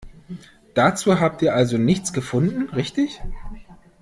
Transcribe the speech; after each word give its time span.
Dazu 0.73 1.19
habt 1.19 1.43
ihr 1.43 1.53
also 1.53 1.77
nichts 1.77 2.11
gefunden, 2.11 2.71
richtig? 2.71 3.21